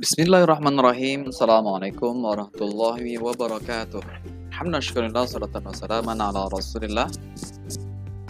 [0.00, 1.28] Bismillahirrahmanirrahim.
[1.28, 4.00] Assalamualaikum warahmatullahi wabarakatuh.
[4.48, 7.12] Alhamdulillah, salatan wassalaman ala rasulillah.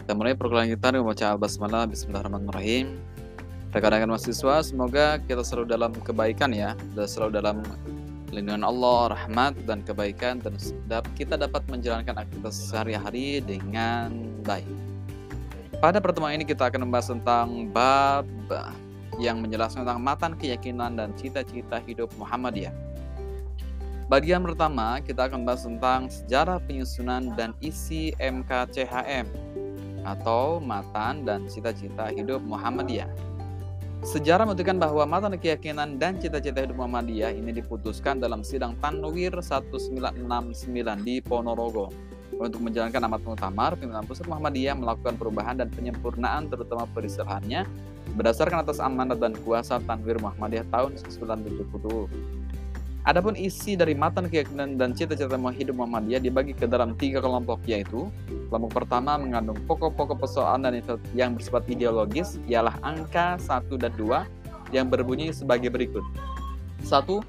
[0.03, 1.87] Kita mulai perkuliahan kita dengan membaca al-basmalah.
[1.87, 2.99] Bismillahirrahmanirrahim.
[3.71, 7.63] Rekan-rekan mahasiswa, semoga kita selalu dalam kebaikan ya, dan selalu dalam
[8.35, 10.59] lindungan Allah, rahmat dan kebaikan dan
[11.15, 14.11] kita dapat menjalankan aktivitas sehari-hari dengan
[14.43, 14.67] baik.
[15.79, 18.27] Pada pertemuan ini kita akan membahas tentang bab
[19.19, 22.73] yang menjelaskan tentang matan keyakinan dan cita-cita hidup Muhammadiyah.
[24.11, 29.27] Bagian pertama, kita akan bahas tentang sejarah penyusunan dan isi MKCHM
[30.03, 33.07] atau matan dan cita-cita hidup Muhammadiyah.
[34.01, 41.07] Sejarah menunjukkan bahwa matan keyakinan dan cita-cita hidup Muhammadiyah ini diputuskan dalam sidang Tanwir 1969
[41.07, 41.93] di Ponorogo.
[42.39, 47.67] Untuk menjalankan amat muktamar, pimpinan pusat Muhammadiyah melakukan perubahan dan penyempurnaan terutama peristilahannya
[48.15, 52.07] berdasarkan atas amanat dan kuasa Tanwir Muhammadiyah tahun 1970.
[53.01, 58.13] Adapun isi dari matan keyakinan dan cita-cita hidup Muhammadiyah dibagi ke dalam tiga kelompok yaitu
[58.53, 60.85] kelompok pertama mengandung pokok-pokok persoalan dan
[61.17, 66.05] yang bersifat ideologis ialah angka 1 dan 2 yang berbunyi sebagai berikut.
[66.85, 67.25] 1.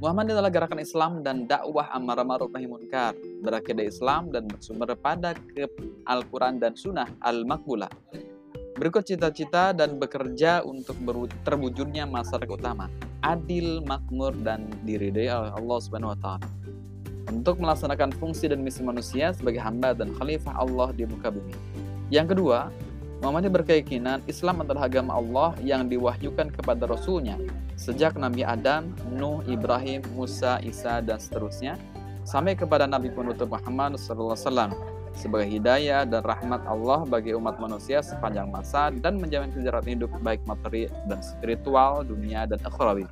[0.00, 3.12] Muhammadiyah adalah gerakan Islam dan dakwah amar ma'ruf nahi munkar,
[3.44, 5.68] berakidah Islam dan bersumber pada ke
[6.08, 7.92] Al-Qur'an dan Sunnah al-Makbulah.
[8.80, 10.96] Berikut cita-cita dan bekerja untuk
[11.44, 12.88] terwujudnya masyarakat utama
[13.20, 16.48] adil, makmur, dan diridai oleh Allah Subhanahu wa taala.
[17.28, 21.52] Untuk melaksanakan fungsi dan misi manusia sebagai hamba dan khalifah Allah di muka bumi.
[22.08, 22.72] Yang kedua,
[23.20, 27.36] Muhammadiyah berkeyakinan Islam adalah agama Allah yang diwahyukan kepada Rasulnya
[27.76, 31.76] sejak Nabi Adam, Nuh, Ibrahim, Musa, Isa, dan seterusnya
[32.24, 34.72] sampai kepada Nabi penutup Muhammad SAW
[35.12, 40.40] sebagai hidayah dan rahmat Allah bagi umat manusia sepanjang masa dan menjamin kesejahtera hidup baik
[40.48, 43.04] materi dan spiritual, dunia dan akhrawi.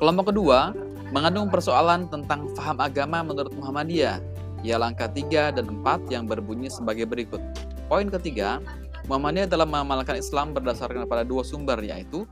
[0.00, 0.72] Kelompok kedua
[1.12, 4.24] mengandung persoalan tentang faham agama menurut Muhammadiyah,
[4.64, 7.40] ialah angka 3 dan 4 yang berbunyi sebagai berikut.
[7.90, 8.62] Poin ketiga,
[9.10, 12.22] Muhammadiyah dalam mengamalkan Islam berdasarkan pada dua sumber yaitu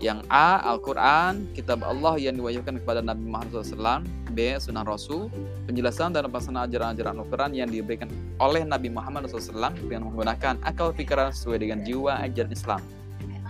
[0.00, 0.64] yang A.
[0.64, 4.00] Al-Quran, kitab Allah yang diwahyukan kepada Nabi Muhammad SAW.
[4.32, 4.56] B.
[4.56, 5.28] Sunnah Rasul,
[5.68, 8.08] penjelasan dan pelaksanaan ajaran-ajaran Al-Quran yang diberikan
[8.40, 12.80] oleh Nabi Muhammad SAW dengan menggunakan akal pikiran sesuai dengan jiwa ajaran Islam.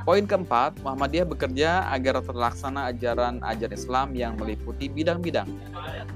[0.02, 5.46] Poin keempat, Muhammadiyah bekerja agar terlaksana ajaran-ajaran Islam yang meliputi bidang-bidang.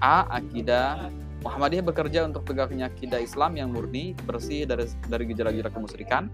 [0.03, 0.27] A.
[0.35, 6.27] Akidah Muhammadiyah bekerja untuk tegaknya akidah Islam yang murni, bersih dari dari gejala-gejala kemusyrikan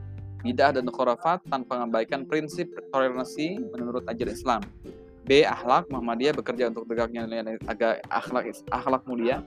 [0.44, 4.62] bidah dan khurafat tanpa mengabaikan prinsip toleransi menurut ajaran Islam.
[5.24, 5.40] B.
[5.40, 9.40] Akhlak Muhammadiyah bekerja untuk tegaknya nilai agak akhlak akhlak mulia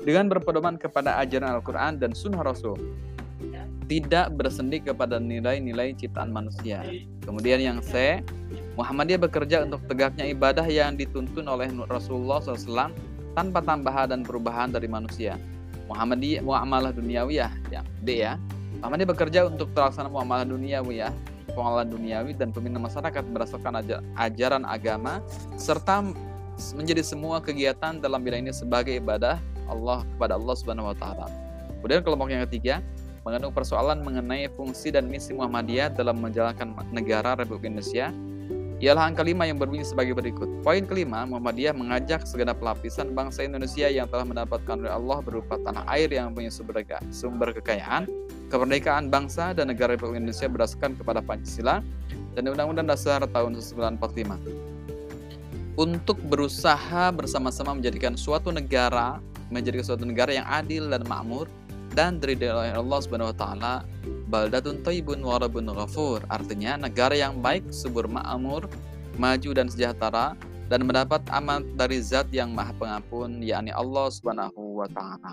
[0.00, 2.80] dengan berpedoman kepada ajaran Al-Quran dan Sunnah Rasul.
[3.88, 6.80] Tidak bersendi kepada nilai-nilai ciptaan manusia.
[7.24, 8.24] Kemudian yang C.
[8.76, 12.88] Muhammadiyah bekerja untuk tegaknya ibadah yang dituntun oleh Rasulullah SAW
[13.36, 15.36] tanpa tambahan dan perubahan dari manusia.
[15.88, 18.36] Muhammadiyah muamalah duniawiyah ya D ya
[18.78, 21.10] Muhammadiyah bekerja untuk terlaksana muamalah duniawi ya,
[21.50, 23.82] pengelolaan duniawi dan pembinaan masyarakat berdasarkan
[24.14, 25.18] ajaran agama
[25.58, 26.06] serta
[26.78, 31.26] menjadi semua kegiatan dalam bidang ini sebagai ibadah Allah kepada Allah Subhanahu wa taala.
[31.82, 32.74] Kemudian kelompok yang ketiga
[33.26, 38.14] mengandung persoalan mengenai fungsi dan misi Muhammadiyah dalam menjalankan negara Republik Indonesia
[38.78, 40.46] ialah angka lima yang berbunyi sebagai berikut.
[40.62, 45.82] Poin kelima, Muhammadiyah mengajak segenap lapisan bangsa Indonesia yang telah mendapatkan oleh Allah berupa tanah
[45.90, 48.06] air yang punya sumber, sumber kekayaan,
[48.46, 51.82] kemerdekaan bangsa dan negara Republik Indonesia berdasarkan kepada Pancasila
[52.38, 54.38] dan Undang-Undang Dasar tahun 1945.
[55.78, 59.18] Untuk berusaha bersama-sama menjadikan suatu negara
[59.48, 61.48] menjadi suatu negara yang adil dan makmur
[61.96, 63.74] dan dari Allah Subhanahu wa taala
[64.28, 66.20] baldatun thayyibun wa rabbun ghafur.
[66.28, 68.68] Artinya negara yang baik subur makmur
[69.16, 70.36] maju dan sejahtera
[70.68, 75.32] dan mendapat amat dari zat yang maha pengampun yakni Allah Subhanahu wa taala.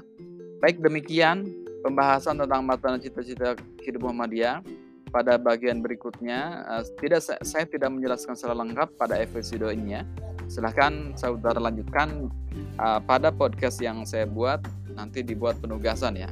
[0.64, 1.46] Baik demikian
[1.84, 4.64] pembahasan tentang mata cita-cita hidup Muhammadiyah.
[5.14, 10.04] Pada bagian berikutnya uh, tidak saya, tidak menjelaskan secara lengkap pada episode ini ya.
[10.52, 12.28] Silahkan saudara lanjutkan
[12.76, 14.60] uh, pada podcast yang saya buat.
[14.96, 16.32] Nanti dibuat penugasan ya